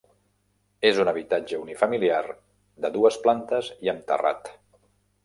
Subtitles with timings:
[0.89, 2.21] És un habitatge unifamiliar
[2.87, 4.51] de dues plantes i amb terrat.